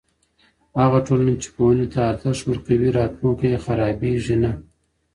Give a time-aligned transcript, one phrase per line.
[0.81, 4.51] هغه ټولنه چې پوهنې ته ارزښت ورکوي، راتلونکی یې خرابېږي نه.